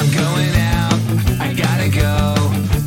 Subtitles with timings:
[0.00, 0.94] I'm going out,
[1.40, 2.36] I gotta go.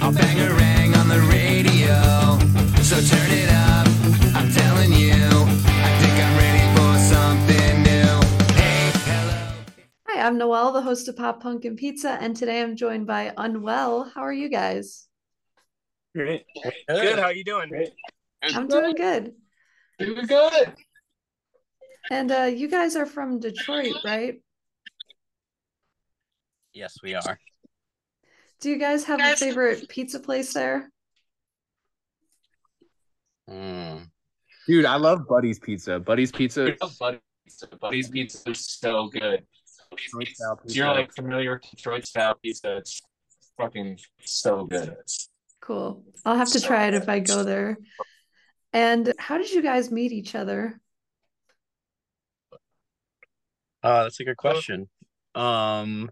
[0.02, 2.40] I'll bang a rang on the radio.
[2.82, 3.86] So turn it up,
[4.34, 5.12] I'm telling you.
[5.12, 8.16] I think I'm ready for something new.
[8.56, 8.92] Hey.
[10.08, 13.34] Hi, I'm Noelle, the host of Pop Punk and Pizza, and today I'm joined by
[13.36, 14.10] Unwell.
[14.16, 15.10] How are you guys?
[16.16, 16.46] Great.
[16.88, 17.20] Good.
[17.20, 17.68] How are you doing?
[17.68, 17.92] Great.
[18.42, 19.34] I'm doing good.
[20.00, 20.74] Doing good.
[22.10, 24.42] And uh, you guys are from Detroit, right?
[26.74, 27.40] Yes, we are.
[28.62, 30.90] Do you guys have a favorite pizza place there?
[33.50, 34.08] Mm.
[34.68, 36.00] Dude, I love Buddy's Pizza.
[36.00, 36.74] Buddy's Pizza.
[36.80, 37.68] I love Buddy's pizza.
[37.80, 39.44] Buddy's pizza is so good.
[39.98, 43.02] Detroit style If you're like familiar with Detroit style pizza, it's
[43.58, 44.96] fucking so good.
[45.60, 46.04] Cool.
[46.26, 47.78] I'll have to try it if I go there.
[48.74, 50.80] And how did you guys meet each other?
[53.84, 54.88] Uh, that's a good question.
[55.36, 56.10] Um,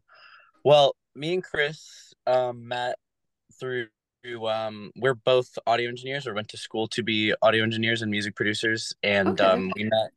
[0.63, 2.95] well, me and Chris um, met
[3.59, 3.87] through
[4.47, 8.35] um, we're both audio engineers or went to school to be audio engineers and music
[8.35, 9.43] producers, and Okay.
[9.43, 10.11] um, we met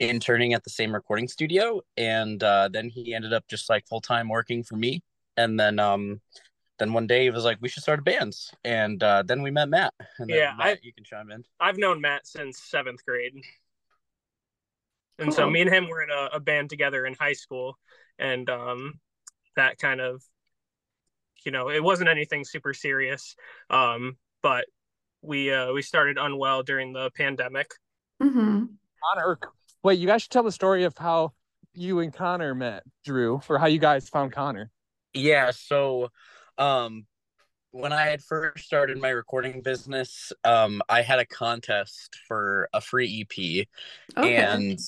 [0.00, 4.00] interning at the same recording studio, and uh, then he ended up just like full
[4.00, 5.02] time working for me,
[5.36, 6.20] and then um,
[6.80, 9.52] then one day he was like, we should start a band, and uh, then we
[9.52, 9.94] met Matt.
[10.18, 11.44] And then, Yeah, Matt, I- you can chime in.
[11.60, 13.34] I've known Matt since seventh grade,
[15.20, 17.78] and so me and him were in a, a band together in high school,
[18.18, 18.98] and um,
[19.56, 20.22] that kind of,
[21.44, 23.36] you know, it wasn't anything super serious,
[23.70, 24.66] um, but
[25.22, 27.70] we uh, we started unwell during the pandemic.
[28.22, 28.64] Mm-hmm.
[29.14, 29.38] Connor.
[29.82, 31.32] Wait, you guys should tell the story of how
[31.74, 34.70] you and Connor met, Drew, or how you guys found Connor.
[35.12, 36.10] Yeah, so
[36.58, 37.06] um
[37.72, 42.80] when I had first started my recording business, um I had a contest for a
[42.80, 43.66] free EP
[44.16, 44.36] Okay.
[44.36, 44.78] and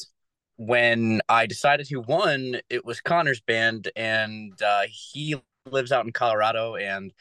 [0.57, 5.37] when I decided who won, it was Connor's band and uh he
[5.71, 7.13] lives out in Colorado and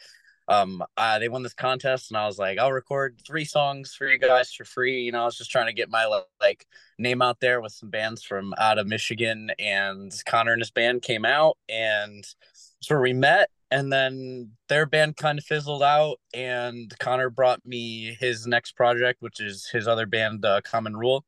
[0.48, 4.06] um uh, they won this contest and I was like I'll record three songs for
[4.06, 6.06] you guys for free you know I was just trying to get my
[6.40, 6.66] like
[6.98, 11.02] name out there with some bands from out of Michigan and Connor and his band
[11.02, 16.20] came out and that's where we met and then their band kind of fizzled out
[16.32, 21.24] and Connor brought me his next project which is his other band uh, Common Rule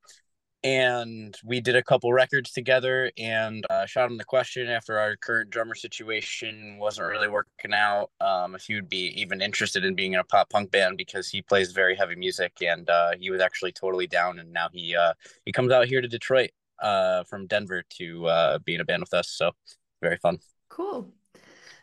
[0.64, 5.16] and we did a couple records together and uh, shot him the question after our
[5.16, 9.94] current drummer situation wasn't really working out um, if he would be even interested in
[9.94, 13.30] being in a pop punk band because he plays very heavy music and uh, he
[13.30, 15.12] was actually totally down and now he uh,
[15.44, 16.50] he comes out here to Detroit
[16.82, 19.52] uh, from Denver to uh, be in a band with us so
[20.02, 20.38] very fun
[20.68, 21.12] Cool.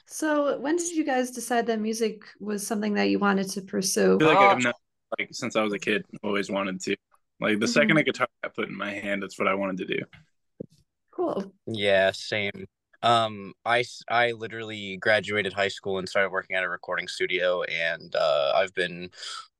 [0.06, 4.16] So when did you guys decide that music was something that you wanted to pursue?
[4.16, 4.48] I feel like Oh.
[4.48, 4.76] I've not,
[5.20, 6.96] like since I was a kid, always wanted to.
[7.40, 9.86] Like the second a guitar got put in my hand, that's what I wanted to
[9.86, 10.00] do.
[11.12, 11.52] Cool.
[11.68, 12.68] Yeah, same.
[13.02, 18.16] Um, I I literally graduated high school and started working at a recording studio, and
[18.16, 19.10] uh, I've been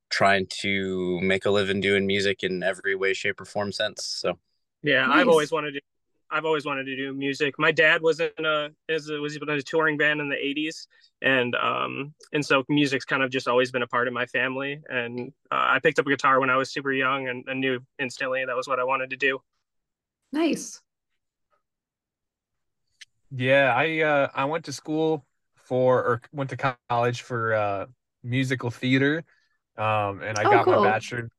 [0.08, 4.04] trying to make a living doing music in every way, shape, or form since.
[4.04, 4.38] So
[4.82, 5.22] Yeah, Nice.
[5.22, 5.80] I've always wanted to.
[6.30, 7.54] I've always wanted to do music.
[7.58, 10.86] My dad was in a is was in a touring band in the '80s,
[11.22, 14.80] and um and so music's kind of just always been a part of my family.
[14.88, 17.80] And uh, I picked up a guitar when I was super young, and, and knew
[17.98, 19.40] instantly that was what I wanted to do.
[20.32, 20.80] Nice.
[23.30, 25.26] Yeah, I uh I went to school
[25.56, 27.86] for or went to college for uh
[28.22, 29.24] musical theater.
[29.76, 30.74] Um and I Oh, got cool.
[30.74, 31.30] my bachelor.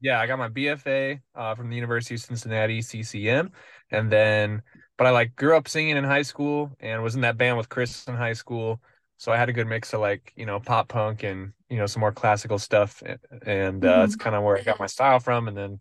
[0.00, 3.50] Yeah, I got my BFA uh from the University of Cincinnati CCM
[3.90, 4.62] and then
[4.96, 7.68] but I like grew up singing in high school and was in that band with
[7.68, 8.80] Chris in high school.
[9.18, 11.86] So I had a good mix of like, you know, pop punk and, you know,
[11.86, 13.02] some more classical stuff
[13.42, 14.04] and uh Mhm.
[14.04, 15.80] it's kind of where I got my style from and then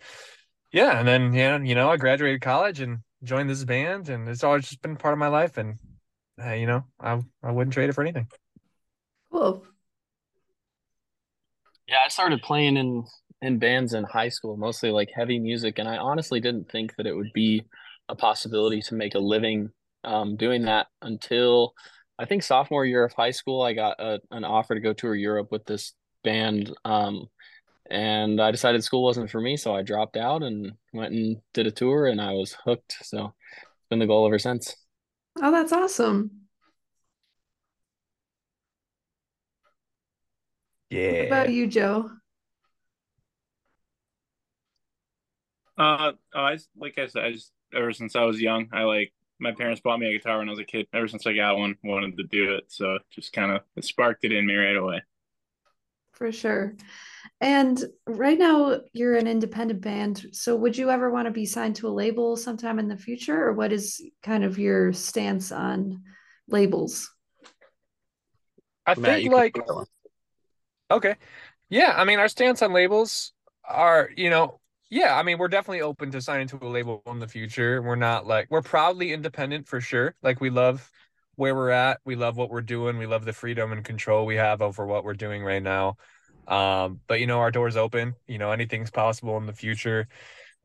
[0.72, 4.44] yeah, and then yeah, you know, I graduated college and joined this band, and it's
[4.44, 5.80] always just been part of my life, and
[6.44, 8.28] uh, you know, I I wouldn't trade it for anything.
[9.32, 9.66] Cool.
[11.88, 13.06] Yeah, I started playing in
[13.42, 17.08] in bands in high school, mostly like heavy music, and I honestly didn't think that
[17.08, 17.64] it would be
[18.10, 19.70] a possibility to make a living
[20.04, 21.74] um, doing that until
[22.18, 23.62] I think sophomore year of high school.
[23.62, 25.94] I got a, an offer to go tour Europe with this
[26.24, 27.28] band, um,
[27.90, 31.68] and I decided school wasn't for me, so I dropped out and went and did
[31.68, 32.96] a tour, and I was hooked.
[33.04, 34.76] So it's been the goal ever since.
[35.42, 36.48] Oh, that's awesome.
[41.08, 41.26] What Yeah.
[41.26, 42.10] about you, Joe?
[45.80, 49.14] Uh, oh, I like I said, I just ever since I was young, I like
[49.40, 50.88] my parents bought me a guitar when I was a kid.
[50.94, 52.66] Ever since I got one, wanted to do it.
[52.68, 55.02] So just kind of sparked it in me right away.
[56.12, 56.76] For sure.
[57.40, 60.26] And right now, you're an independent band.
[60.34, 63.42] So, would you ever want to be signed to a label sometime in the future,
[63.42, 66.04] or what is kind of your stance on
[66.50, 67.10] labels?
[68.86, 69.86] I Matt, think like take that one.
[70.92, 71.16] Okay.
[71.70, 73.34] Yeah, I mean our stance on labels
[73.64, 74.59] are, you know,
[74.90, 77.82] yeah, I mean we're definitely open to signing to a label in the future.
[77.82, 80.16] We're not like we're proudly independent for sure.
[80.24, 80.90] Like we love
[81.36, 82.00] where we're at.
[82.06, 82.98] We love what we're doing.
[82.98, 85.96] We love the freedom and control we have over what we're doing right now.
[86.48, 88.16] Um, but you know, our door's open.
[88.28, 90.08] You know, anything's possible in the future.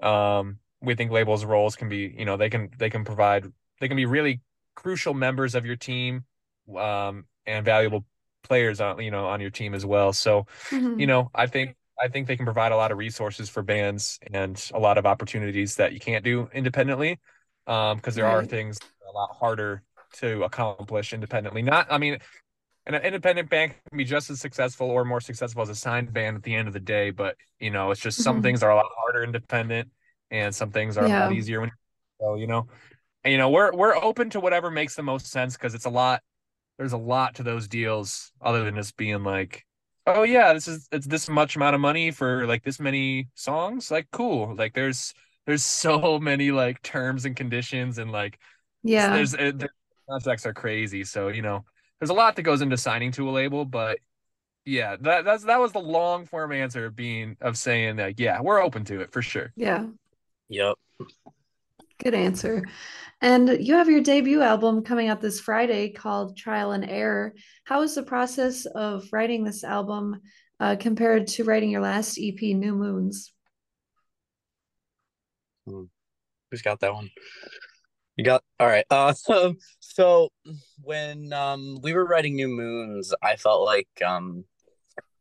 [0.01, 3.47] Um, we think labels roles can be, you know, they can they can provide
[3.81, 4.41] they can be really
[4.75, 6.25] crucial members of your team
[6.77, 8.05] um and valuable
[8.43, 10.13] players on you know on your team as well.
[10.13, 10.99] So Mhm.
[10.99, 14.19] you know, I think I think they can provide a lot of resources for bands
[14.33, 17.19] and a lot of opportunities that you can't do independently.
[17.67, 18.45] Um, because there are Right.
[18.45, 19.83] things a lot harder
[20.15, 21.63] to accomplish independently.
[21.63, 22.19] Not, I mean,
[22.87, 26.37] an independent band can be just as successful or more successful as a signed band
[26.37, 28.43] at the end of the day, but you know, it's just some Mhm.
[28.43, 29.91] things are a lot harder independent
[30.31, 31.71] and some things are a lot easier when
[32.21, 32.67] so you know.
[33.25, 35.91] And you know, we're we're open to whatever makes the most sense because it's a
[35.91, 36.23] lot
[36.79, 39.65] there's a lot to those deals other than just being like
[40.07, 43.91] oh yeah this is it's this much amount of money for like this many songs
[43.91, 45.15] like cool like there's
[45.47, 48.39] there's so many like terms and conditions and like
[48.83, 49.15] Yeah.
[49.15, 49.69] there's uh, the
[50.09, 51.65] contracts are crazy so you know
[52.01, 53.99] there's a lot that goes into signing to a label but
[54.67, 58.41] yeah that that's that was the long form answer of being of saying that yeah
[58.41, 59.87] we're open to it for sure Yeah.
[60.49, 60.77] Yep.
[62.05, 62.63] Good answer.
[63.23, 67.33] And you have your debut album coming out this Friday called Trial and Error.
[67.65, 70.21] How is the process of writing this album
[70.61, 73.33] uh, compared to writing your last EP, New Moons?
[75.65, 77.09] Who's got that one?
[78.17, 78.85] You got all right.
[78.91, 80.29] Uh, so so
[80.83, 84.45] when um we were writing New Moons, I felt like um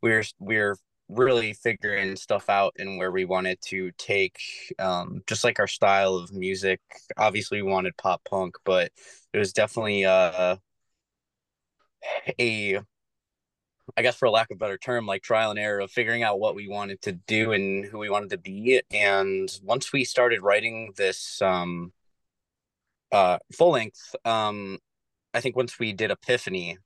[0.01, 0.77] we were we were
[1.09, 4.39] really figuring stuff out and where we wanted to take
[4.79, 6.79] um just like our style of music.
[7.17, 8.91] Obviously, we wanted pop punk, but
[9.33, 10.57] it was definitely uh
[12.39, 12.79] a
[13.97, 16.39] I guess for lack of a better term, like trial and error of figuring out
[16.39, 18.81] what we wanted to do and who we wanted to be.
[18.91, 21.91] And once we started writing this um
[23.11, 24.79] uh full length, um
[25.33, 26.77] I think once we did Epiphany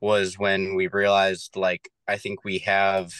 [0.00, 3.12] was when we realized like I think we have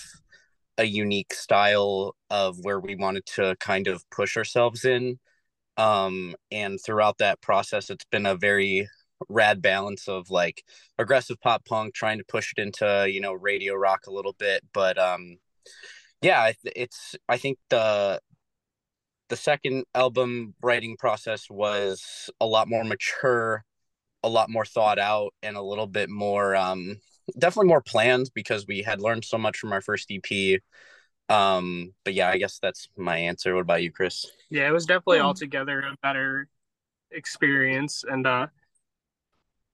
[0.78, 5.18] a unique style of where we wanted to kind of push ourselves in.
[5.76, 8.88] Um and throughout that process it's been a very
[9.28, 10.64] rad balance of like
[10.98, 14.62] aggressive pop punk trying to push it into you know radio rock a little bit
[14.72, 15.38] but um
[16.22, 18.20] yeah it's i think the
[19.28, 23.64] the second album writing process was a lot more mature
[24.22, 26.96] a lot more thought out and a little bit more um
[27.38, 30.60] definitely more planned because we had learned so much from our first ep
[31.30, 34.86] um but yeah i guess that's my answer what about you chris Yeah, it was
[34.86, 35.20] definitely Hmm.
[35.20, 36.48] altogether a better
[37.12, 38.04] experience.
[38.08, 38.48] And uh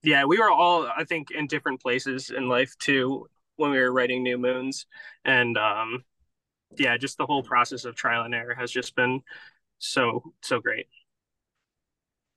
[0.02, 3.26] yeah, we were all I think in different places in life too
[3.56, 4.86] when we were writing New Moons.
[5.24, 6.04] And um
[6.78, 9.22] yeah, just the whole process of trial and error has just been
[9.78, 10.86] so so great.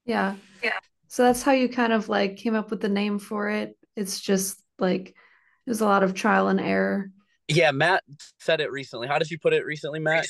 [0.06, 0.36] Yeah.
[0.62, 0.80] Yeah.
[1.08, 3.78] So that's how you kind of like came up with the name for it.
[3.96, 5.16] It's just like
[5.66, 7.10] there's a lot of trial and error.
[7.48, 8.04] yeah matt
[8.40, 10.28] said it recently how did you put it recently matt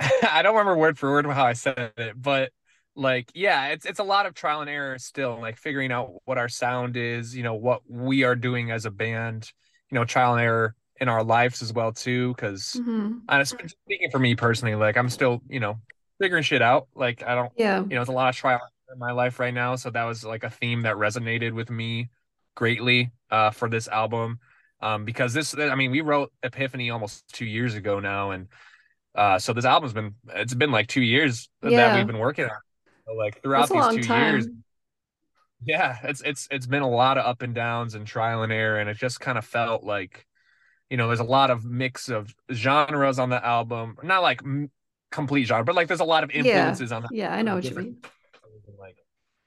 [0.00, 2.50] I don't remember word for word how I said it, but
[2.94, 6.38] like yeah, it's it's a lot of trial and error still, like figuring out what
[6.38, 9.50] our sound is, you know, what we are doing as a band,
[9.90, 13.22] you know, trial and error in our lives as well too, because Mhm.
[13.28, 15.80] honestly speaking for me personally, like I'm still, you know,
[16.20, 16.88] figuring shit out.
[16.94, 17.80] Like I don't Yeah.
[17.80, 19.76] you know, it's a lot of trial and error in my life right now.
[19.76, 22.10] So that was like a theme that resonated with me
[22.54, 24.40] greatly uh for this album.
[24.80, 28.48] Um because this I mean, we wrote Epiphany almost two years ago now and
[29.14, 32.50] uh so this album's been it's been like two years that we've been working on.
[33.06, 34.46] So like throughout these two years,
[35.64, 38.78] yeah, it's it's it's been a lot of up and downs and trial and error,
[38.78, 40.26] and it just kind of felt like,
[40.90, 43.96] you know, there's a lot of mix of genres on the album.
[44.02, 44.70] Not like m-
[45.10, 46.40] complete genre, but like there's a lot of Yeah.
[46.40, 47.96] influences on the Yeah, I know what you mean.
[48.78, 48.96] like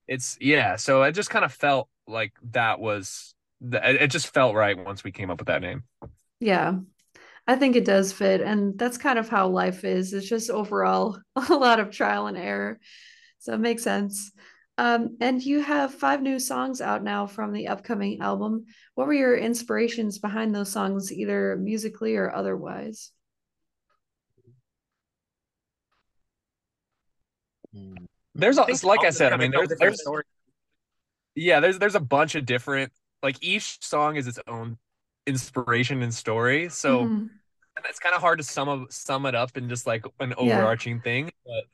[0.08, 0.76] it's yeah.
[0.78, 4.78] So it just kind of felt like that was the, it it just felt right
[4.78, 5.84] once we came up with that name.
[6.40, 6.76] Yeah.
[7.48, 8.42] I think it does fit.
[8.42, 10.14] And that's kind of how life is.
[10.14, 11.20] It's just overall
[11.50, 12.80] a lot of trial and error.
[13.40, 14.32] So it makes sense.
[14.78, 18.66] Um, and you have five new songs out now from the upcoming album.
[18.96, 23.12] What were your inspirations behind those songs, either musically or otherwise?
[28.34, 30.24] There's a, like I said, I mean, have there's, there's story.
[31.36, 32.92] Yeah, there's there's a bunch of different
[33.24, 34.78] like each song is its own
[35.28, 36.70] inspiration and story.
[36.70, 37.30] So Mhm.
[37.90, 40.58] it's kind of hard to sum of, sum it up in just like an Yeah.
[40.60, 41.32] overarching thing.
[41.46, 41.66] But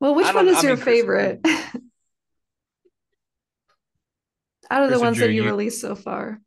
[0.00, 1.40] Well, which one is I your mean, favorite
[4.70, 6.40] out of the Chris or ones that you you- released so far?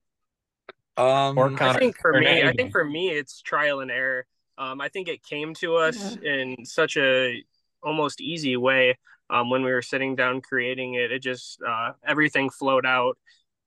[0.98, 4.26] Um, Or I think for me, I think for me, it's trial and error.
[4.58, 7.44] Um, I think it came to us in such a
[7.84, 8.98] almost easy way.
[9.30, 13.18] Um, when we were sitting down creating it, it just uh, everything flowed out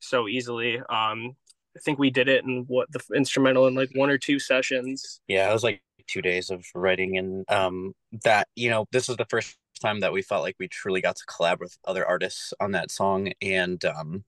[0.00, 0.78] so easily.
[0.78, 1.36] Um,
[1.76, 5.20] I think we did it in what the instrumental in like one or two sessions.
[5.28, 9.16] Yeah, it was like two days of writing, and um, that you know, this was
[9.16, 12.52] the first time that we felt like we truly got to collab with other artists
[12.60, 14.24] on that song, and um,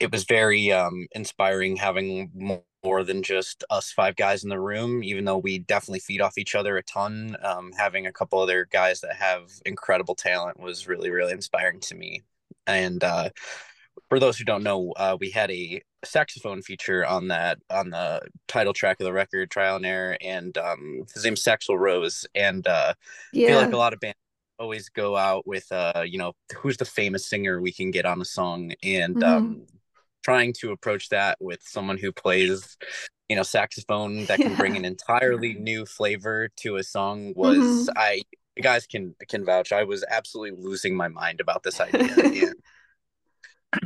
[0.00, 5.02] it was very um inspiring having more than just us five guys in the room.
[5.04, 8.66] Even though we definitely feed off each other a ton, um, having a couple other
[8.70, 12.22] guys that have incredible talent was really, really inspiring to me.
[12.66, 13.30] And uh,
[14.08, 18.20] for those who don't know, uh, we had a saxophone feature on that on the
[18.48, 22.26] title track of the record, Trial and Error, and um, his name's Saxel Rose.
[22.34, 24.16] And uh, I feel like a lot of bands
[24.58, 28.20] always go out with, uh, you know, who's the famous singer we can get on
[28.20, 29.22] a song, and Mhm.
[29.24, 29.66] um,
[30.22, 32.76] trying to approach that with someone who plays,
[33.28, 37.88] you know, saxophone that can bring an entirely new flavor to a song was Mhm.
[37.96, 38.22] I.
[38.54, 39.72] You guys can can vouch.
[39.72, 42.04] I was absolutely losing my mind about this idea.
[42.42, 42.54] and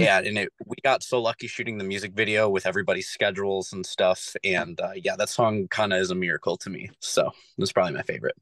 [0.01, 3.87] yeah and it, we got so lucky shooting the music video with everybody's schedules and
[3.87, 7.73] stuff and uh, yeah that song kind of is a miracle to me so it's
[7.73, 8.35] probably my favorite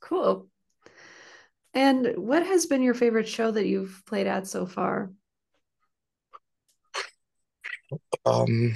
[0.00, 0.48] Cool.
[1.74, 5.12] And what has been your favorite show that you've played at so far?
[8.26, 8.74] Um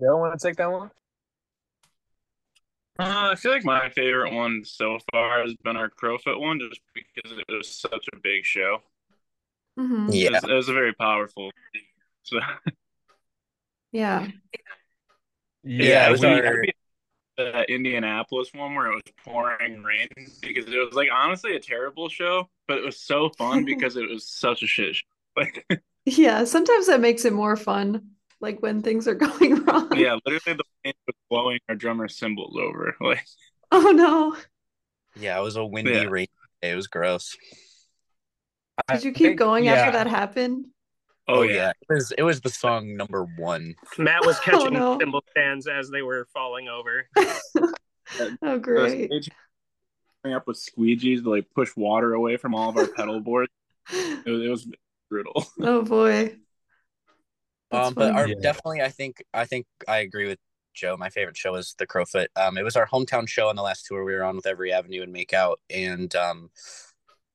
[0.00, 0.90] Joe, want to take that one?
[2.98, 6.80] Uh, I feel like my favorite one so far has been our Crofoot one, just
[6.94, 8.78] because it was such a big show.
[9.76, 10.10] Mhm.
[10.10, 11.50] It yeah was, it was a very powerful.
[12.22, 12.38] So
[13.92, 14.26] Yeah.
[15.62, 16.64] Yeah, it was we our-
[17.36, 20.08] the Indianapolis one where it was pouring rain
[20.40, 24.08] because it was like honestly a terrible show, but it was so fun because it
[24.08, 25.06] was such a shit show.
[25.36, 25.66] Like
[26.06, 26.44] Yeah.
[26.44, 29.90] Sometimes that makes it more fun, like when things are going wrong.
[29.96, 32.96] yeah, literally the wind was blowing our drummer's cymbals over.
[33.00, 33.24] Like
[33.72, 34.36] Oh no.
[35.20, 36.04] yeah it was a windy Yeah.
[36.04, 36.26] rain
[36.62, 36.70] day.
[36.72, 37.36] it was gross
[38.90, 39.72] Did you keep think- going yeah.
[39.74, 40.66] after that happened?
[41.26, 41.70] oh, oh yeah.
[41.70, 44.98] it was it was the song number one Matt was oh, catching no.
[44.98, 47.06] cymbal stands as they were falling over.
[48.42, 49.10] Oh great.
[50.22, 53.50] coming up with squeegees to like push water away from all of our pedal boards.
[53.90, 54.66] It was, it was
[55.14, 55.46] brutal.
[55.60, 56.36] Oh boy.
[57.70, 58.34] That's um but our Yeah.
[58.40, 60.38] definitely i think i think i agree with
[60.74, 63.62] joe my favorite show is the crofoot um it was our hometown show on the
[63.62, 66.50] last tour we were on with every avenue and make out and um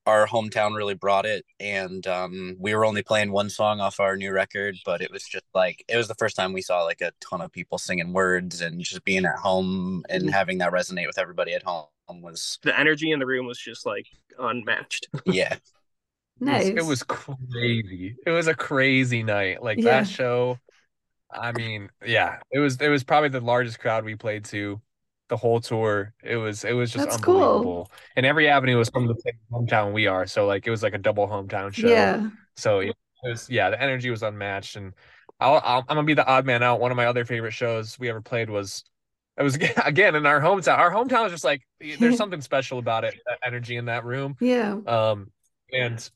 [0.06, 4.16] our hometown really brought it and um we were only playing one song off our
[4.18, 7.02] new record but it was just like it was the first time we saw like
[7.02, 11.08] a ton of people singing words and just being at home and having that resonate
[11.08, 11.88] with everybody at home
[12.22, 14.08] was The energy in the room was just like
[14.40, 15.10] unmatched.
[15.26, 15.58] yeah
[16.42, 16.68] It was- Nice.
[16.68, 18.16] It was crazy.
[18.26, 19.62] It was a crazy night.
[19.64, 20.02] Like Yeah.
[20.02, 20.58] that show.
[21.32, 24.82] I mean, yeah, it was it was probably the largest crowd we played to
[25.30, 26.14] the whole tour.
[26.24, 27.36] It was it was just That's cool.
[27.44, 27.92] unbelievable.
[28.16, 30.26] And every avenue was from the same hometown we are.
[30.26, 31.88] So like it was like a double hometown show.
[31.88, 32.30] Yeah.
[32.58, 34.94] So it was yeah, the energy was unmatched, and
[35.40, 36.80] I'll, I'll I'm gonna be the odd man out.
[36.80, 38.84] One of my other favorite shows we ever played was
[39.38, 39.56] it was
[39.86, 40.80] again in our hometown.
[40.80, 41.62] Our hometown is just like
[42.00, 43.14] there's something special about it.
[43.28, 44.36] That energy in that room.
[44.42, 44.78] Yeah.
[44.88, 45.32] Um,
[45.72, 46.10] and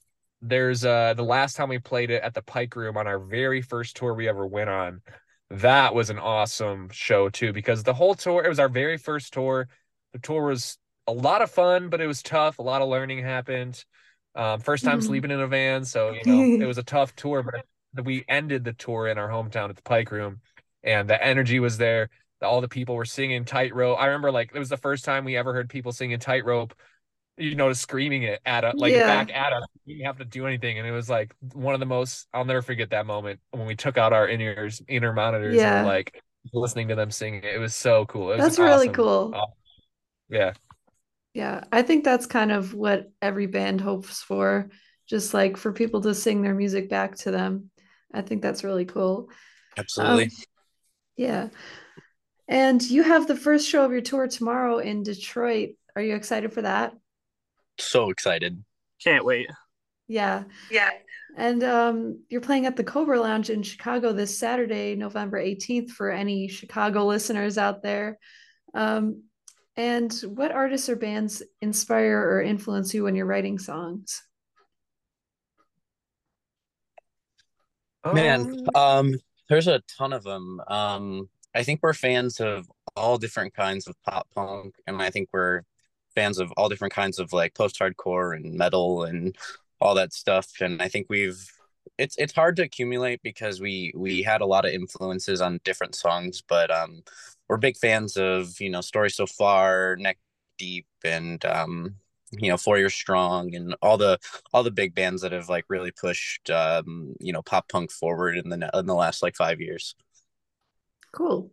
[0.43, 3.61] there's uh the last time we played it at the Pike Room on our very
[3.61, 5.01] first tour we ever went on.
[5.49, 9.33] That was an awesome show too because the whole tour it was our very first
[9.33, 9.67] tour.
[10.13, 12.59] The tour was a lot of fun, but it was tough.
[12.59, 13.83] A lot of learning happened.
[14.35, 15.03] Um, first time Mhm.
[15.03, 17.43] sleeping in a van, so you know it was a tough tour.
[17.93, 20.41] But we ended the tour in our hometown at the Pike Room,
[20.83, 22.09] and the energy was there.
[22.41, 23.99] All the people were singing Tightrope.
[23.99, 26.73] I remember like it was the first time we ever heard people singing Tightrope.
[27.37, 29.07] You know, screaming it at us, like Yeah.
[29.07, 29.63] back at us.
[29.87, 32.27] We didn't have to do anything, and it was like one of the most.
[32.33, 35.79] I'll never forget that moment when we took out our in ears, inner monitors, Yeah.
[35.79, 36.21] and like
[36.53, 37.43] listening to them singing.
[37.43, 38.31] It was so cool.
[38.31, 39.31] It was That's an really awesome- cool.
[39.33, 39.47] aw-
[40.29, 40.53] yeah.
[41.33, 44.69] Yeah, I think that's kind of what every band hopes for,
[45.07, 47.71] just like for people to sing their music back to them.
[48.13, 49.29] I think that's really cool.
[49.75, 50.29] absolutely Um,
[51.17, 51.47] yeah.
[52.47, 55.71] And you have the first show of your tour tomorrow in Detroit.
[55.95, 56.93] Are you excited for that?
[57.77, 58.63] So excited
[59.03, 59.49] Can't wait.
[60.07, 60.43] Yeah.
[60.71, 60.89] Yeah.
[61.35, 66.11] And um, you're playing at the Cobra Lounge in Chicago this Saturday, November 18th, for
[66.11, 68.19] any Chicago listeners out there.
[68.73, 69.23] Um,
[69.75, 74.21] and what artists or bands inspire or influence you when you're writing songs?
[78.05, 79.15] Man, um,
[79.49, 80.61] there's a ton of them.
[80.67, 85.29] Um, I think we're fans of all different kinds of pop punk, and I think
[85.31, 85.61] we're
[86.15, 89.35] fans of all different kinds of like post hardcore and metal and
[89.81, 90.49] all that stuff.
[90.61, 91.45] And I think we've
[91.97, 95.95] it's it's hard to accumulate because we we had a lot of influences on different
[95.95, 97.03] songs, but um,
[97.47, 100.17] we're big fans of you know Story So Far, Neck
[100.57, 101.95] Deep, and um,
[102.31, 104.17] you know Four Years Strong, and all the
[104.53, 108.37] all the big bands that have like really pushed um, you know pop punk forward
[108.37, 109.95] in the in the last like five years.
[111.11, 111.51] Cool.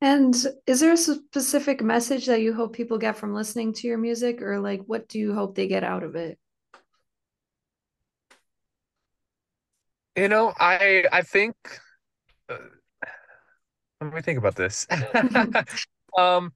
[0.00, 0.34] And
[0.66, 4.40] is there a specific message that you hope people get from listening to your music,
[4.40, 6.38] or like what do you hope they get out of it?
[10.16, 11.54] You know, I I think
[12.48, 12.56] uh,
[14.00, 14.86] let me think about this.
[16.18, 16.52] um,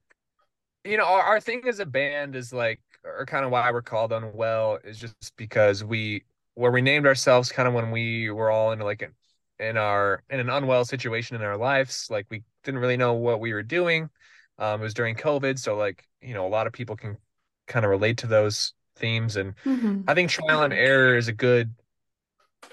[0.84, 3.82] you know, our, our thing as a band is like, or kind of why we're
[3.82, 6.24] called Unwell is just because we
[6.54, 9.12] where we named ourselves kind of when we were all in like an
[9.58, 12.08] in our in an unwell situation in our lives.
[12.10, 14.10] Like we didn't really know what we were doing.
[14.58, 17.18] Um, it was during COVID, so like you know, a lot of people can
[17.66, 20.08] kind of relate to those themes, and Mhm.
[20.08, 21.74] I think trial and error is a good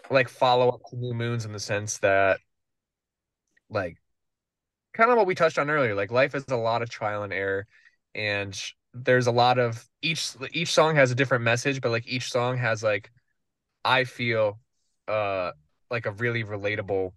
[0.10, 2.40] like follow up to New Moons in the sense that
[3.70, 3.98] like
[4.94, 5.96] kind of what we touched on earlier.
[5.96, 7.68] Like life is a lot of trial and error,
[8.16, 8.60] and
[8.94, 12.58] there's a lot of each each song has a different message, but like each song
[12.58, 13.12] has like
[13.86, 14.60] I feel
[15.08, 15.52] uh
[15.92, 17.14] like a really relatable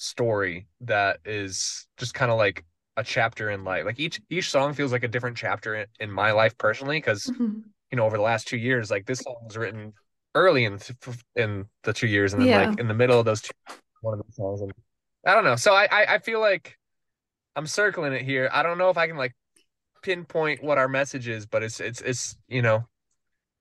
[0.00, 2.64] story that is just kind of like
[2.96, 3.84] a chapter in life.
[3.84, 7.32] Like each each song feels like a different chapter in, in my life personally because
[7.32, 7.64] Mhm.
[7.90, 9.92] you know over the last two years like this song was written
[10.34, 10.98] early in th-
[11.36, 12.68] in the two years and then Yeah.
[12.68, 13.52] like in the middle of those two
[14.02, 14.72] one of the songs and
[15.26, 15.56] I don't know.
[15.56, 16.78] So I, I I feel like
[17.56, 18.48] I'm circling it here.
[18.52, 19.34] I don't know if I can like
[20.02, 22.88] pinpoint what our message is, but it's it's it's you know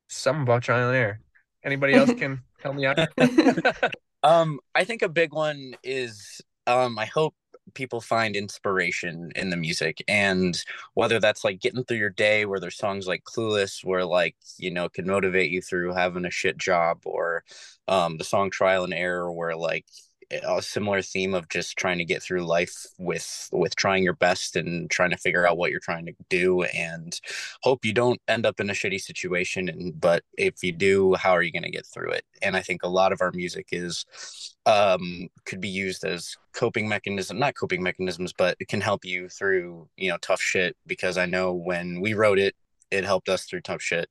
[0.09, 1.21] something about trial and error.
[1.63, 2.99] Anybody else can help me out?
[4.23, 7.35] Um, I think a big one is um, I hope
[7.73, 10.63] people find inspiration in the music and
[10.95, 14.71] whether that's like getting through your day where there's songs like clueless where like you
[14.71, 17.43] know can motivate you through having a shit job or
[17.87, 19.85] um the song trial and error where like
[20.31, 24.55] a similar theme of just trying to get through life with with trying your best
[24.55, 27.19] and trying to figure out what you're trying to do and
[27.63, 31.31] hope you don't end up in a shitty situation and but if you do how
[31.31, 33.69] are you going to get through it and i think a lot of our music
[33.71, 39.03] is um could be used as coping mechanism not coping mechanisms but it can help
[39.03, 42.55] you through you know tough shit because i know when we wrote it
[42.91, 44.07] it helped us through tough shit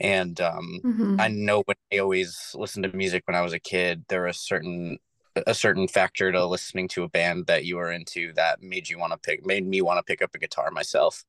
[0.00, 1.20] and um Mhm.
[1.20, 4.38] I know when I always listened to music when I was a kid, there was
[4.38, 4.98] certain
[5.46, 8.98] a certain factor to listening to a band that you were into that made you
[8.98, 11.24] want to pick made me want to pick up a guitar myself.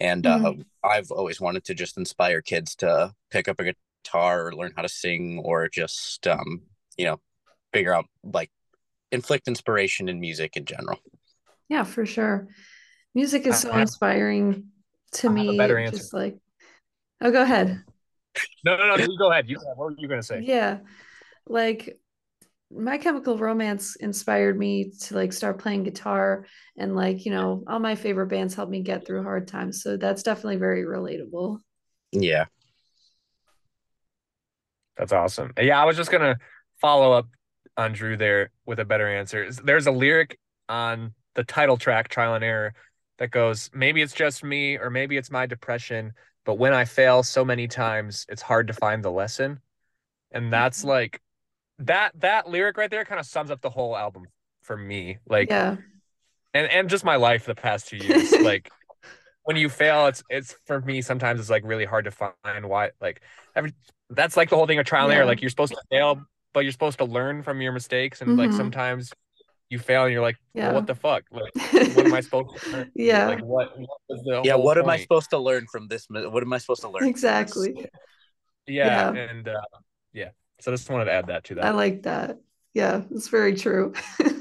[0.00, 0.64] And uh, Mhm.
[0.82, 3.64] I've always wanted to just inspire kids to pick up a
[4.04, 6.62] guitar or learn how to sing or just um,
[6.96, 7.20] you know,
[7.72, 8.50] figure out like
[9.10, 10.98] inflict inspiration in music in general.
[11.68, 12.48] Yeah, for sure.
[13.14, 14.68] Music is I so have- inspiring
[15.12, 15.58] to I have a me.
[15.58, 16.16] better Just answer.
[16.16, 16.38] like,
[17.20, 17.82] oh, go ahead.
[18.64, 18.96] No, no, no.
[18.96, 19.48] You go ahead.
[19.48, 20.40] You what were you gonna say?
[20.40, 20.78] Yeah,
[21.46, 21.98] like
[22.74, 27.78] My Chemical Romance inspired me to like start playing guitar, and like you know, all
[27.78, 29.82] my favorite bands helped me get through hard times.
[29.82, 31.58] So that's definitely very relatable.
[32.12, 32.46] Yeah.
[34.96, 35.52] That's awesome.
[35.60, 36.36] Yeah, I was just gonna
[36.80, 37.28] follow up
[37.76, 39.50] on Drew there with a better answer.
[39.50, 42.74] There's a lyric on the title track, Trial and Error,
[43.18, 46.12] that goes, Maybe it's just me, or maybe it's my depression,
[46.44, 49.60] but when I fail so many times, it's hard to find the lesson.
[50.32, 50.88] And that's mm-hmm.
[50.88, 51.22] like
[51.86, 54.26] that that lyric right there kind of sums up the whole album
[54.62, 55.18] for me.
[55.28, 55.76] Like Yeah,
[56.54, 58.36] and and just my life the past two years.
[58.40, 58.72] like
[59.44, 62.90] when you fail, it's it's for me sometimes it's like really hard to find why
[63.00, 63.22] like
[63.56, 63.74] every
[64.10, 65.26] that's like the whole thing of trial and error.
[65.26, 66.22] Like you're supposed to fail,
[66.54, 68.22] but you're supposed to learn from your mistakes.
[68.22, 68.56] And like Mhm.
[68.56, 69.14] sometimes
[69.70, 71.24] you fail and you're like, well, what the fuck?
[71.32, 71.54] Like
[71.86, 72.86] what am I supposed to learn?
[72.94, 73.26] Yeah.
[73.26, 76.06] Like what, what the Yeah, whole what am I supposed to learn from this?
[76.10, 77.06] What am I supposed to learn?
[77.06, 77.74] exactly.
[78.66, 79.12] Yeah, Yeah.
[79.12, 79.60] and uh
[80.12, 80.30] yeah.
[80.62, 81.64] So I just wanted to add that to that.
[81.64, 82.38] I like that.
[82.72, 83.94] Yeah, it's very true.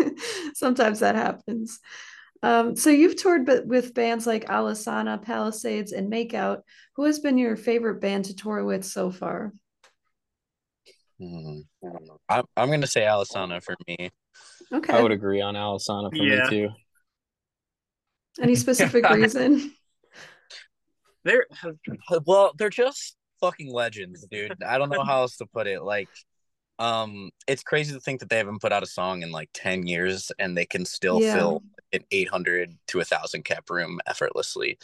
[0.53, 1.79] Sometimes that happens.
[2.43, 6.62] Um, so you've toured but with bands like Alesana, Palisades, and Makeout.
[6.95, 9.51] Who has been your favorite band to tour with so far?
[11.19, 11.62] Hmm.
[12.29, 14.12] I'm, I'm going to say Alesana for me.
[14.71, 14.93] Okay.
[14.93, 16.43] I would agree on Alesana for Yeah.
[16.43, 16.69] me too.
[18.39, 19.73] Any specific reason?
[21.23, 21.47] They're
[22.25, 24.63] Well, they're just fucking legends, dude.
[24.63, 25.84] I don't know how else to put it.
[25.84, 26.10] Like,
[26.80, 29.88] um, it's crazy to think that they haven't put out a song in like 10
[29.88, 31.34] years and they can still Yeah.
[31.34, 34.77] fill an 800 to a thousand cap room effortlessly.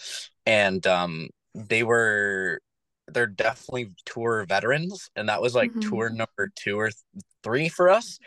[0.46, 2.60] And um, they were,
[3.08, 5.10] they're definitely tour veterans.
[5.16, 5.82] And that was like Mhm.
[5.82, 8.20] tour number two or th- three for us.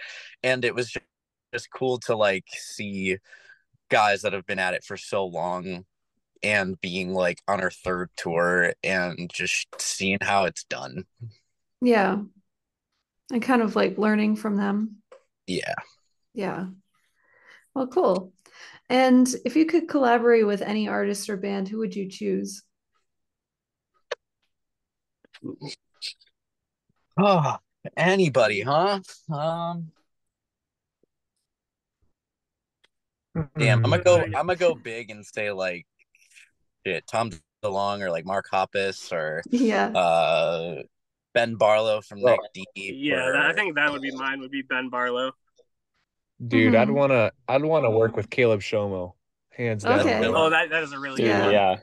[0.43, 1.05] And it was just,
[1.53, 3.19] just cool to like see
[3.91, 5.85] guys that have been at it for so long
[6.43, 11.05] and being like on our third tour and just seeing how it's done.
[11.81, 12.19] Yeah.
[13.33, 14.97] and kind of like learning from them.
[15.47, 15.75] Yeah.
[16.35, 16.67] Yeah.
[17.75, 18.33] Well, cool.
[18.89, 22.63] And if you could collaborate with any artist or band, who would you choose?
[27.17, 27.57] Oh,
[27.97, 29.01] anybody, huh?
[29.33, 29.93] Um,
[33.57, 34.19] damn, I'm gonna go.
[34.21, 35.87] I'm gonna go big and say like,
[36.87, 37.31] shit, Tom
[37.65, 39.89] DeLonge or like Mark Hoppus or Yeah.
[39.89, 40.83] uh
[41.35, 42.67] Ben Barlow from Neck Deep.
[42.75, 44.41] Yeah, or- that, I think that would be mine.
[44.41, 45.33] Would be Ben Barlow.
[46.47, 46.95] Dude, I'd Mhm.
[46.95, 49.13] wanna I'd wanna work with Caleb Shomo.
[49.51, 50.01] Hands down.
[50.01, 50.25] Okay.
[50.27, 51.73] Oh, that that is a really Dude, good Yeah.
[51.73, 51.77] yeah.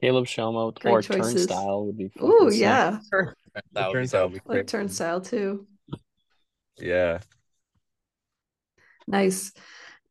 [0.00, 1.46] Caleb Shomo Great or choices.
[1.46, 2.04] Turnstile would be.
[2.22, 2.60] Ooh, fucking sick.
[2.60, 2.98] yeah.
[3.12, 3.34] that
[3.74, 4.44] would be turns out dope.
[4.44, 4.66] be Like.
[4.66, 5.66] Turnstile too.
[6.78, 7.20] Yeah.
[9.06, 9.52] Nice.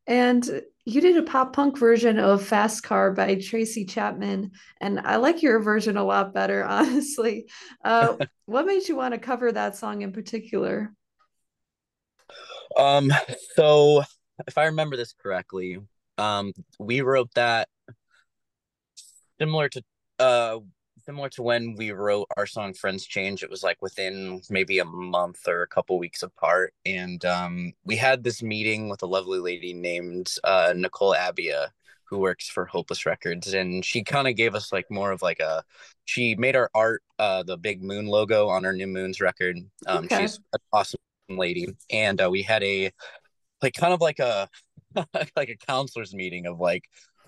[0.08, 5.16] And you did a pop punk version of Fast Car by Tracy Chapman, and I
[5.16, 7.50] like your version a lot better, honestly.
[7.84, 10.94] Uh, what made you want to cover that song in particular?
[12.78, 13.12] Um,
[13.56, 14.04] so
[14.48, 15.80] if I remember this correctly,
[16.20, 17.68] um, we wrote that
[19.40, 19.84] similar to
[20.18, 20.60] uh
[21.06, 23.44] similar to when we wrote our song Friends Change.
[23.44, 26.74] It was like within maybe a month or a couple weeks apart.
[26.86, 31.70] And um we had this meeting with a lovely lady named uh Nicole Abia
[32.10, 35.40] who works for Hopeless Records and she kind of gave us like more of like
[35.40, 35.64] a
[36.06, 39.58] she made our art uh the big moon logo on our new moons record.
[39.88, 40.18] Um Okay.
[40.22, 42.92] she's an awesome lady and uh, we had a
[43.62, 44.50] like kind of like a
[45.36, 46.84] like a counselor's meeting of like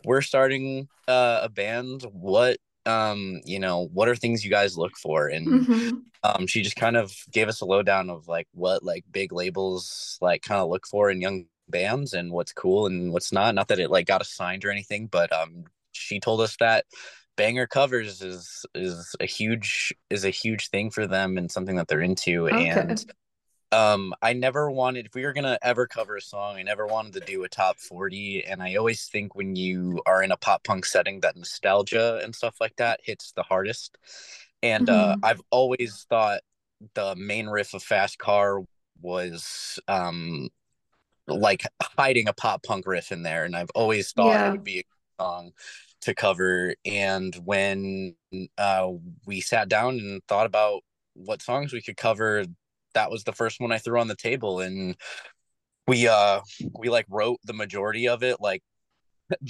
[0.06, 4.97] we're starting uh, a band what um you know what are things you guys look
[4.97, 6.02] for and Mhm.
[6.23, 10.17] um she just kind of gave us a lowdown of like what like big labels
[10.21, 13.67] like kind of look for in young bands and what's cool and what's not not
[13.67, 16.86] that it like got us signed or anything but um she told us that
[17.36, 21.88] banger covers is is a huge is a huge thing for them and something that
[21.88, 22.67] they're into Okay.
[22.69, 23.06] and
[23.74, 27.14] um i never wanted if we were gonna ever cover a song i never wanted
[27.14, 30.64] to do a top 40 and i always think when you are in a pop
[30.64, 33.98] punk setting that nostalgia and stuff like that hits the hardest
[34.64, 35.20] and uh Mhm.
[35.24, 36.42] i've always thought
[36.94, 38.62] the main riff of fast car
[39.02, 40.50] was um
[41.28, 44.48] like hiding a pop punk riff in there and i've always thought Yeah.
[44.48, 44.84] it would be a
[45.24, 45.52] song
[46.02, 48.16] to cover and when
[48.58, 48.90] uh
[49.26, 50.82] we sat down and thought about
[51.16, 52.46] what songs we could cover
[52.98, 54.96] that was the first one i threw on the table and
[55.88, 56.42] we uh
[56.78, 58.64] we like wrote the majority of it like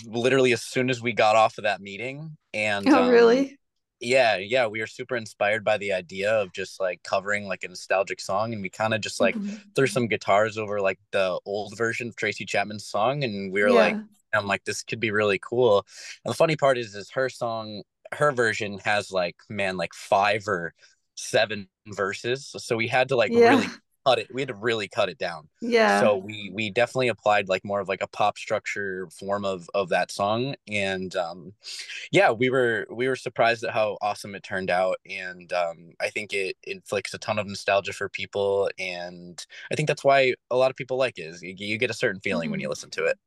[0.05, 3.57] literally as soon as we got off of that meeting and Oh, um, really?
[3.99, 7.67] yeah yeah we were super inspired by the idea of just like covering like a
[7.67, 9.61] nostalgic song and we kind of just like Mhm.
[9.75, 13.71] threw some guitars over like the old version of tracy chapman's song and we were
[13.71, 13.73] Yeah.
[13.87, 13.97] like
[14.33, 15.85] i'm like this could be really cool
[16.23, 17.81] and the funny part is is her song
[18.13, 20.73] her version has like man like five or
[21.17, 23.35] seven verses so we had to like Yeah.
[23.35, 23.73] really
[24.07, 26.09] cut it we had to really cut it down Yeah.
[26.09, 29.89] so we we definitely applied like more of like a pop structure form of of
[29.89, 31.53] that song and um
[32.11, 36.09] yeah we were we were surprised at how awesome it turned out and um i
[36.09, 40.57] think it inflicts a ton of nostalgia for people and i think that's why a
[40.57, 42.69] lot of people like it is you, you get a certain feeling when you Mhm.
[42.69, 43.17] listen to it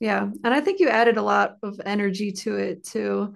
[0.00, 0.30] Yeah.
[0.44, 3.34] And I think you added a lot of energy to it too.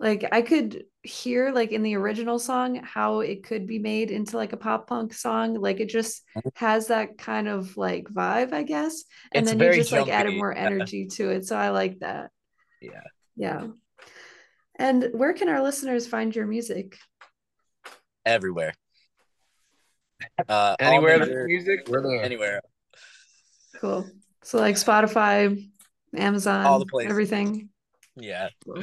[0.00, 4.36] Like I could hear like in the original song how it could be made into
[4.36, 5.54] like a pop punk song.
[5.54, 6.22] Like it just
[6.56, 9.04] has that kind of like vibe, I guess.
[9.32, 10.62] And It's then you very just like added jumpy, more yeah.
[10.64, 11.46] energy to it.
[11.46, 12.30] So I like that.
[12.82, 13.02] yeah
[13.36, 13.68] Yeah.
[14.76, 16.98] And where can our listeners find your music?
[18.26, 18.72] everywhere
[20.48, 22.22] uh Anywhere major- there's music, we're there.
[22.22, 22.60] anywhere
[23.80, 24.08] Cool.
[24.42, 25.68] So like Spotify,
[26.16, 27.10] Amazon, All the places.
[27.10, 27.68] everything.
[28.16, 28.82] yeah Cool.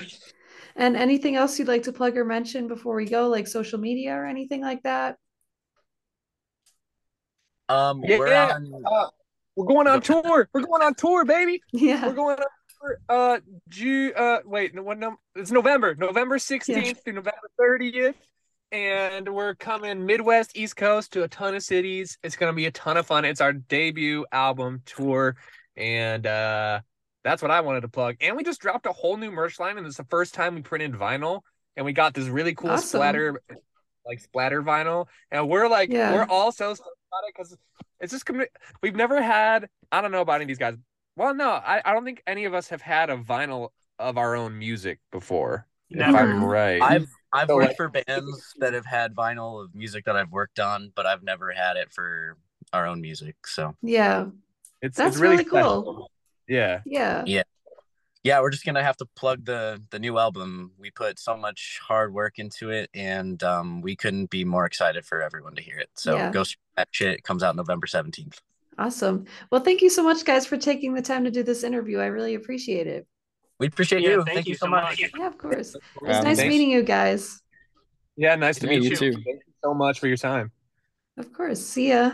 [0.76, 4.14] And anything else you'd like to plug or mention before we go, like social media
[4.16, 5.18] or anything like that?
[7.70, 9.08] um Yeah, we're on uh,
[9.56, 10.50] we're going on tour.
[10.54, 11.62] We're going on tour, baby.
[11.72, 12.08] Yeah.
[12.08, 12.46] We're going on
[12.82, 13.00] tour.
[13.10, 18.16] Uh, Ju- uh, wait, no, what num- It's November, November sixteenth through November thirtieth,
[18.72, 22.18] and we're coming Midwest, East Coast to a ton of cities.
[22.24, 23.26] It's gonna be a ton of fun.
[23.26, 25.36] It's our debut album tour,
[25.76, 26.80] and uh,
[27.24, 28.18] that's what I wanted to plug.
[28.22, 30.62] And we just dropped a whole new merch line, and it's the first time we
[30.62, 31.42] printed vinyl,
[31.76, 32.88] and we got this really cool Awesome.
[32.88, 33.42] splatter,
[34.06, 36.14] like splatter vinyl, and we're like, Yeah.
[36.14, 36.88] we're all so excited
[37.28, 37.56] because
[38.00, 38.30] it's just
[38.82, 39.70] we've never had.
[39.92, 40.76] I don't know about any of these guys.
[41.16, 44.36] Well, no, I, I don't think any of us have had a vinyl of our
[44.36, 45.68] own music before.
[45.90, 46.18] If Never.
[46.18, 46.82] I'm right.
[46.82, 50.32] I've I've So, worked like- for bands that have had vinyl of music that I've
[50.32, 52.38] worked on, but I've never had it for
[52.74, 53.36] our own music.
[53.46, 54.28] So Yeah.
[54.82, 56.10] it's That's it's really, really cool.
[56.48, 56.62] Special.
[56.62, 56.82] Yeah.
[56.86, 57.24] Yeah.
[57.26, 57.44] Yeah.
[58.24, 60.72] yeah, we're just gonna have to plug the the new album.
[60.78, 65.06] We put so much hard work into it, and um, we couldn't be more excited
[65.06, 65.90] for everyone to hear it.
[65.96, 66.32] So Yeah.
[66.32, 67.14] go stream that shit.
[67.20, 68.40] It comes out November seventeenth.
[68.78, 69.26] Awesome.
[69.52, 72.00] Well, thank you so much, guys, for taking the time to do this interview.
[72.00, 73.06] I really appreciate it.
[73.60, 74.16] We appreciate Yeah, you.
[74.24, 75.02] thank Thank, you you so so much.
[75.02, 75.12] much.
[75.18, 75.76] Yeah, of course.
[75.76, 76.46] It was having nice us.
[76.48, 77.42] meeting you guys.
[78.16, 78.96] Yeah, nice to Yeah, meet you you.
[78.96, 79.12] too.
[79.14, 80.52] Thank you so much for your time.
[81.18, 81.60] Of course.
[81.60, 82.14] See ya.